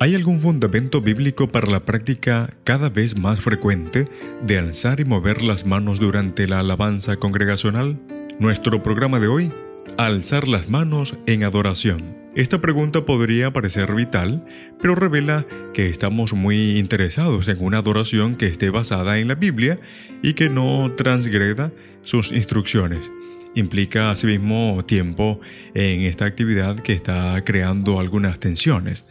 [0.00, 4.06] ¿Hay algún fundamento bíblico para la práctica cada vez más frecuente
[4.44, 8.00] de alzar y mover las manos durante la alabanza congregacional?
[8.40, 9.52] Nuestro programa de hoy,
[9.96, 12.16] alzar las manos en adoración.
[12.34, 14.44] Esta pregunta podría parecer vital,
[14.80, 19.78] pero revela que estamos muy interesados en una adoración que esté basada en la Biblia
[20.24, 21.70] y que no transgreda
[22.02, 23.00] sus instrucciones.
[23.54, 25.40] Implica asimismo tiempo
[25.74, 29.06] en esta actividad que está creando algunas tensiones.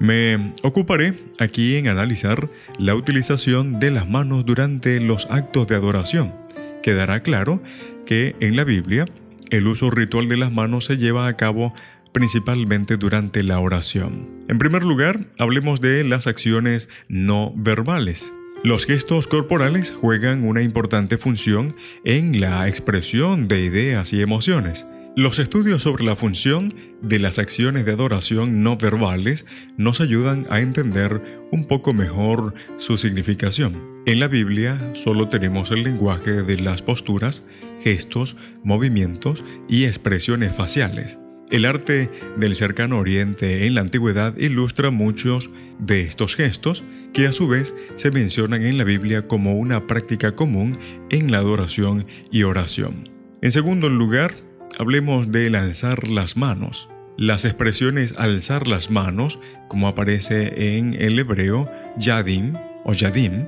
[0.00, 2.48] Me ocuparé aquí en analizar
[2.78, 6.34] la utilización de las manos durante los actos de adoración.
[6.82, 7.62] Quedará claro
[8.06, 9.04] que en la Biblia
[9.50, 11.74] el uso ritual de las manos se lleva a cabo
[12.12, 14.26] principalmente durante la oración.
[14.48, 18.32] En primer lugar, hablemos de las acciones no verbales.
[18.64, 24.86] Los gestos corporales juegan una importante función en la expresión de ideas y emociones.
[25.16, 26.72] Los estudios sobre la función
[27.02, 29.44] de las acciones de adoración no verbales
[29.76, 34.02] nos ayudan a entender un poco mejor su significación.
[34.06, 37.44] En la Biblia solo tenemos el lenguaje de las posturas,
[37.82, 41.18] gestos, movimientos y expresiones faciales.
[41.50, 45.50] El arte del cercano oriente en la antigüedad ilustra muchos
[45.80, 50.36] de estos gestos que a su vez se mencionan en la Biblia como una práctica
[50.36, 50.78] común
[51.10, 53.10] en la adoración y oración.
[53.42, 56.88] En segundo lugar, hablemos del alzar las manos.
[57.16, 62.54] Las expresiones alzar las manos, como aparece en el hebreo yadim
[62.84, 63.46] o yadim,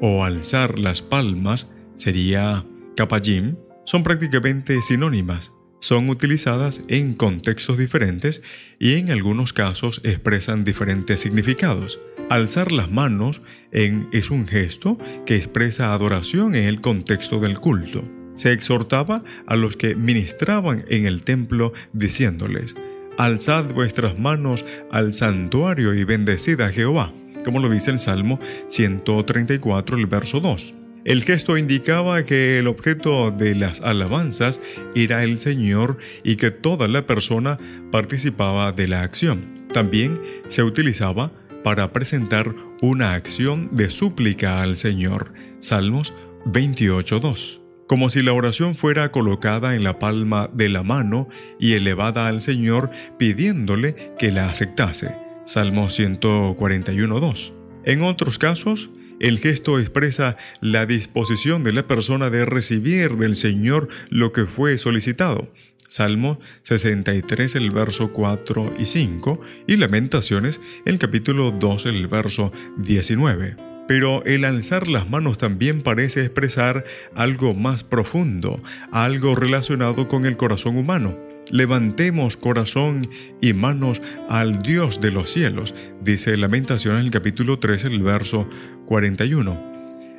[0.00, 5.52] o alzar las palmas sería kapayim, son prácticamente sinónimas.
[5.80, 8.42] Son utilizadas en contextos diferentes
[8.78, 12.00] y en algunos casos expresan diferentes significados.
[12.30, 18.04] Alzar las manos en, es un gesto que expresa adoración en el contexto del culto
[18.34, 22.74] se exhortaba a los que ministraban en el templo diciéndoles,
[23.16, 27.12] Alzad vuestras manos al santuario y bendecid a Jehová,
[27.44, 30.74] como lo dice el Salmo 134, el verso 2.
[31.04, 34.60] El gesto indicaba que el objeto de las alabanzas
[34.94, 37.58] era el Señor y que toda la persona
[37.92, 39.66] participaba de la acción.
[39.72, 40.18] También
[40.48, 41.30] se utilizaba
[41.62, 45.32] para presentar una acción de súplica al Señor.
[45.60, 46.14] Salmos
[46.46, 51.28] 28.2 como si la oración fuera colocada en la palma de la mano
[51.58, 55.16] y elevada al Señor pidiéndole que la aceptase.
[55.44, 57.52] Salmo 141.2.
[57.84, 58.90] En otros casos,
[59.20, 64.78] el gesto expresa la disposición de la persona de recibir del Señor lo que fue
[64.78, 65.52] solicitado.
[65.86, 73.73] Salmo 63, el verso 4 y 5, y Lamentaciones, el capítulo 2, el verso 19.
[73.86, 76.84] Pero el alzar las manos también parece expresar
[77.14, 78.62] algo más profundo,
[78.92, 81.18] algo relacionado con el corazón humano.
[81.50, 83.10] Levantemos corazón
[83.42, 84.00] y manos
[84.30, 88.48] al Dios de los cielos, dice Lamentación en el capítulo 3, el verso
[88.86, 89.74] 41.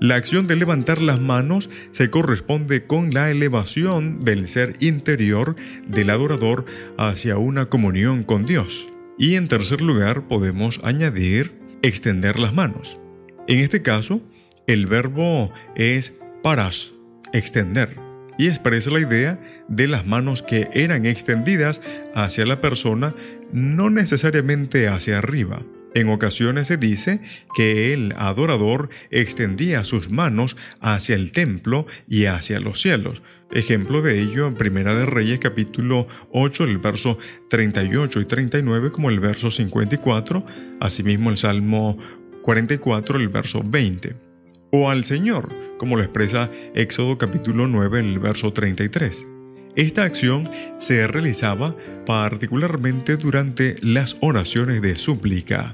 [0.00, 5.56] La acción de levantar las manos se corresponde con la elevación del ser interior
[5.86, 6.64] del adorador
[6.96, 8.88] hacia una comunión con Dios.
[9.18, 12.98] Y en tercer lugar podemos añadir extender las manos.
[13.46, 14.20] En este caso,
[14.66, 16.92] el verbo es paras,
[17.32, 17.96] extender,
[18.40, 21.82] y expresa la idea de las manos que eran extendidas
[22.14, 23.14] hacia la persona,
[23.52, 25.62] no necesariamente hacia arriba.
[25.92, 27.20] En ocasiones se dice
[27.54, 33.20] que el adorador extendía sus manos hacia el templo y hacia los cielos.
[33.50, 37.18] Ejemplo de ello en Primera de Reyes capítulo 8, el verso
[37.50, 40.46] 38 y 39 como el verso 54,
[40.80, 41.98] asimismo el Salmo
[42.42, 44.16] 44, el verso 20,
[44.72, 45.48] o al Señor,
[45.78, 49.26] como lo expresa Éxodo capítulo 9, el verso 33.
[49.76, 55.72] Esta acción se realizaba particularmente durante las oraciones de súplica.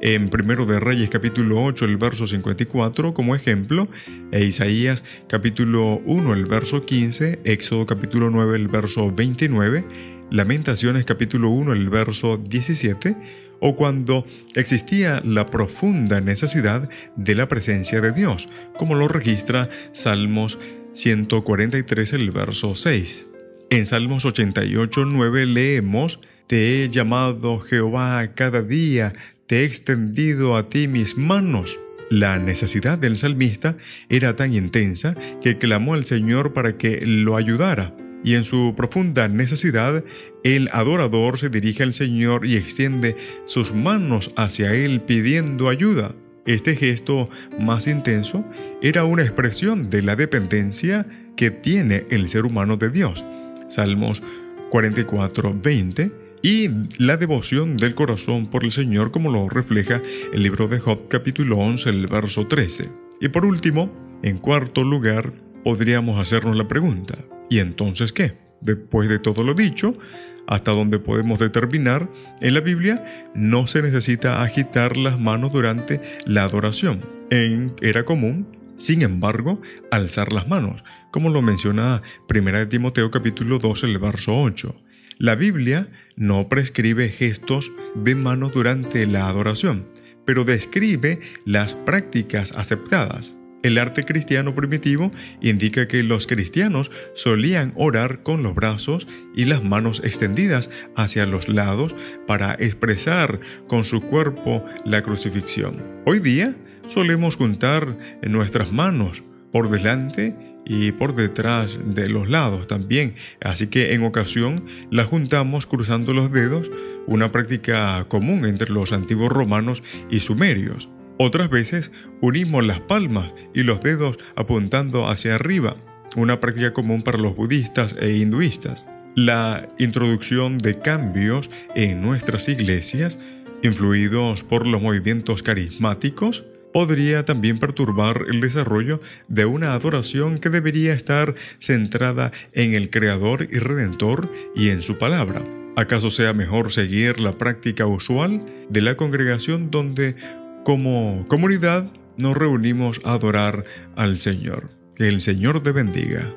[0.00, 3.88] En Primero de Reyes capítulo 8, el verso 54 como ejemplo,
[4.32, 9.84] e Isaías capítulo 1, el verso 15, Éxodo capítulo 9, el verso 29,
[10.30, 18.02] Lamentaciones capítulo 1, el verso 17, o cuando existía la profunda necesidad de la presencia
[18.02, 18.46] de Dios,
[18.76, 20.58] como lo registra Salmos
[20.92, 23.26] 143, el verso 6.
[23.70, 29.14] En Salmos 88, 9 leemos, Te he llamado Jehová cada día,
[29.46, 31.78] te he extendido a ti mis manos.
[32.10, 33.78] La necesidad del salmista
[34.10, 37.94] era tan intensa que clamó al Señor para que lo ayudara,
[38.24, 40.02] y en su profunda necesidad,
[40.42, 43.16] el adorador se dirige al Señor y extiende
[43.46, 46.14] sus manos hacia Él pidiendo ayuda.
[46.46, 47.28] Este gesto
[47.60, 48.44] más intenso
[48.82, 51.06] era una expresión de la dependencia
[51.36, 53.24] que tiene el ser humano de Dios.
[53.68, 54.22] Salmos
[54.70, 56.12] 44, 20
[56.42, 56.68] y
[56.98, 61.56] la devoción del corazón por el Señor como lo refleja el libro de Job capítulo
[61.58, 62.90] 11, el verso 13.
[63.20, 63.90] Y por último,
[64.22, 65.32] en cuarto lugar,
[65.64, 67.16] podríamos hacernos la pregunta,
[67.48, 68.36] ¿y entonces qué?
[68.60, 69.98] Después de todo lo dicho,
[70.46, 72.08] hasta donde podemos determinar,
[72.40, 77.04] en la Biblia no se necesita agitar las manos durante la adoración.
[77.30, 78.46] En era común,
[78.76, 79.60] sin embargo,
[79.90, 84.74] alzar las manos, como lo menciona 1 Timoteo capítulo 2, el verso 8.
[85.18, 89.86] La Biblia no prescribe gestos de manos durante la adoración,
[90.26, 93.36] pero describe las prácticas aceptadas.
[93.64, 99.64] El arte cristiano primitivo indica que los cristianos solían orar con los brazos y las
[99.64, 101.94] manos extendidas hacia los lados
[102.26, 105.82] para expresar con su cuerpo la crucifixión.
[106.04, 106.54] Hoy día
[106.88, 113.14] solemos juntar nuestras manos por delante y por detrás de los lados también.
[113.40, 116.70] Así que en ocasión la juntamos cruzando los dedos,
[117.06, 120.90] una práctica común entre los antiguos romanos y sumerios.
[121.16, 125.76] Otras veces unimos las palmas y los dedos apuntando hacia arriba,
[126.16, 128.88] una práctica común para los budistas e hinduistas.
[129.14, 133.16] La introducción de cambios en nuestras iglesias,
[133.62, 140.92] influidos por los movimientos carismáticos, podría también perturbar el desarrollo de una adoración que debería
[140.94, 145.42] estar centrada en el Creador y Redentor y en su palabra.
[145.76, 150.16] ¿Acaso sea mejor seguir la práctica usual de la congregación donde
[150.64, 153.64] como comunidad nos reunimos a adorar
[153.96, 154.70] al Señor?
[154.96, 156.34] Que el Señor te bendiga.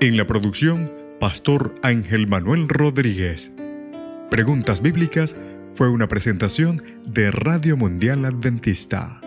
[0.00, 0.90] En la producción,
[1.20, 3.52] Pastor Ángel Manuel Rodríguez.
[4.30, 5.36] Preguntas Bíblicas
[5.74, 9.20] fue una presentación de Radio Mundial Adventista